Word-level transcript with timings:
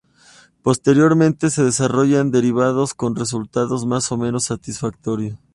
Posteriormente 0.63 1.51
se 1.51 1.63
desarrollaron 1.63 2.31
derivados 2.31 2.95
con 2.95 3.15
resultados 3.15 3.85
más 3.85 4.11
o 4.11 4.17
menos 4.17 4.45
satisfactorios. 4.45 5.37